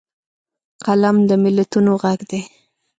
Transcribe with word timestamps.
قلم 0.85 1.17
د 1.29 1.31
ملتونو 1.43 1.91
غږ 2.01 2.19
دی 2.29 2.41